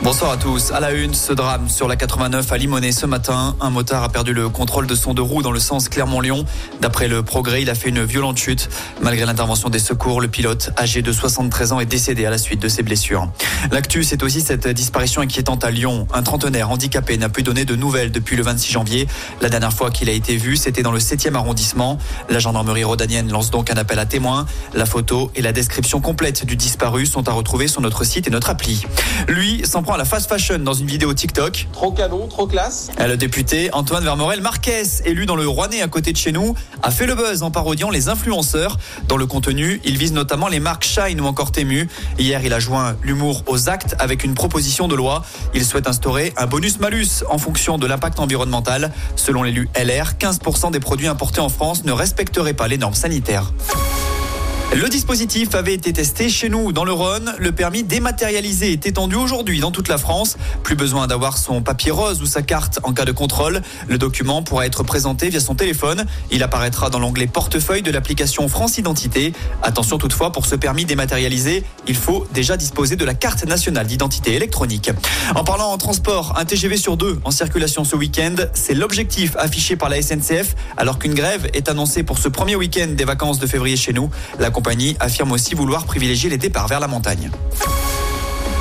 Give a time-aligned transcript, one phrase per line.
[0.00, 0.70] Bonsoir à tous.
[0.70, 3.56] À la une, ce drame sur la 89 à Limonest ce matin.
[3.60, 6.44] Un motard a perdu le contrôle de son deux roues dans le sens Clermont-Lyon.
[6.80, 8.68] D'après le progrès, il a fait une violente chute.
[9.02, 12.62] Malgré l'intervention des secours, le pilote, âgé de 73 ans, est décédé à la suite
[12.62, 13.28] de ses blessures.
[13.72, 16.06] L'actu, c'est aussi cette disparition inquiétante à Lyon.
[16.14, 19.08] Un trentenaire handicapé n'a plus donné de nouvelles depuis le 26 janvier.
[19.42, 21.98] La dernière fois qu'il a été vu, c'était dans le 7e arrondissement.
[22.30, 24.46] La gendarmerie rhodanienne lance donc un appel à témoins.
[24.74, 28.30] La photo et la description complète du disparu sont à retrouver sur notre site et
[28.30, 28.86] notre appli.
[29.26, 31.66] Lui s'en prend à la fast fashion dans une vidéo TikTok.
[31.72, 32.90] Trop canon, trop classe.
[32.98, 36.90] Le député Antoine Vermorel Marquez, élu dans le Rouennais à côté de chez nous, a
[36.90, 38.76] fait le buzz en parodiant les influenceurs.
[39.08, 41.88] Dans le contenu, il vise notamment les marques Shine ou encore Temu.
[42.18, 45.22] Hier, il a joint l'humour aux actes avec une proposition de loi.
[45.54, 48.92] Il souhaite instaurer un bonus-malus en fonction de l'impact environnemental.
[49.16, 53.54] Selon l'élu LR, 15% des produits importés en France ne respecteraient pas les normes sanitaires.
[54.76, 57.34] Le dispositif avait été testé chez nous dans le Rhône.
[57.38, 60.36] Le permis dématérialisé est étendu aujourd'hui dans toute la France.
[60.62, 63.62] Plus besoin d'avoir son papier rose ou sa carte en cas de contrôle.
[63.88, 66.04] Le document pourra être présenté via son téléphone.
[66.30, 69.32] Il apparaîtra dans l'onglet portefeuille de l'application France Identité.
[69.62, 74.34] Attention toutefois, pour ce permis dématérialisé, il faut déjà disposer de la carte nationale d'identité
[74.34, 74.90] électronique.
[75.34, 79.76] En parlant en transport, un TGV sur deux en circulation ce week-end, c'est l'objectif affiché
[79.76, 83.46] par la SNCF alors qu'une grève est annoncée pour ce premier week-end des vacances de
[83.46, 84.10] février chez nous.
[84.38, 87.30] La compagnie affirme aussi vouloir privilégier les départs vers la montagne.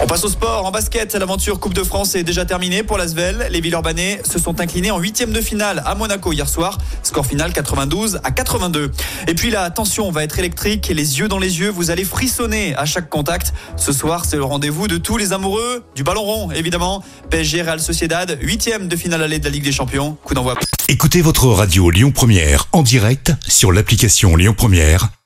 [0.00, 0.64] On passe au sport.
[0.64, 3.46] En basket, l'aventure Coupe de France est déjà terminée pour l'Asvel.
[3.50, 6.78] Les Villeurbanais se sont inclinés en huitième de finale à Monaco hier soir.
[7.02, 8.90] Score final 92 à 82.
[9.28, 12.74] Et puis la tension va être électrique les yeux dans les yeux, vous allez frissonner
[12.76, 13.52] à chaque contact.
[13.76, 17.04] Ce soir, c'est le rendez-vous de tous les amoureux du ballon rond, évidemment.
[17.28, 20.16] PSG Real Sociedad, huitième de finale allée de la Ligue des Champions.
[20.24, 20.54] Coup d'envoi.
[20.88, 25.10] Écoutez votre radio Lyon Première en direct sur l'application Lyon Première,